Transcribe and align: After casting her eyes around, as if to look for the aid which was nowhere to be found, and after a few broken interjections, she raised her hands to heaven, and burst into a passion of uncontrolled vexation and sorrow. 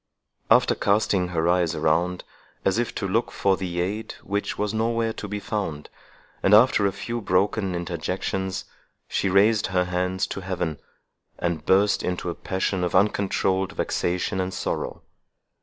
After 0.49 0.73
casting 0.73 1.27
her 1.27 1.47
eyes 1.47 1.75
around, 1.75 2.23
as 2.65 2.79
if 2.79 2.95
to 2.95 3.07
look 3.07 3.29
for 3.29 3.55
the 3.55 3.79
aid 3.81 4.15
which 4.23 4.57
was 4.57 4.73
nowhere 4.73 5.13
to 5.13 5.27
be 5.27 5.39
found, 5.39 5.91
and 6.41 6.55
after 6.55 6.87
a 6.87 6.91
few 6.91 7.21
broken 7.21 7.75
interjections, 7.75 8.65
she 9.07 9.29
raised 9.29 9.67
her 9.67 9.85
hands 9.85 10.25
to 10.33 10.39
heaven, 10.41 10.79
and 11.37 11.67
burst 11.67 12.01
into 12.01 12.31
a 12.31 12.33
passion 12.33 12.83
of 12.83 12.95
uncontrolled 12.95 13.73
vexation 13.73 14.39
and 14.41 14.55
sorrow. 14.55 15.03